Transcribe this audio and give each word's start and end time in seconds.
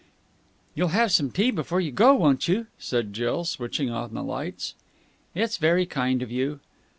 "You'll 0.73 0.87
have 0.97 1.11
some 1.11 1.29
tea 1.29 1.51
before 1.51 1.79
you 1.79 1.91
go, 1.91 2.15
won't 2.15 2.47
you?" 2.47 2.65
said 2.79 3.13
Jill, 3.13 3.45
switching 3.45 3.91
on 3.91 4.15
the 4.15 4.23
lights. 4.23 4.73
"It's 5.35 5.57
very 5.57 5.85
kind 5.85 6.23
of 6.23 6.31
you." 6.31 6.59